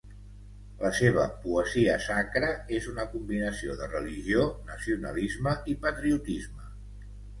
[0.83, 6.67] La seva poesia sacra és una combinació de religió, nacionalisme i patriotisme.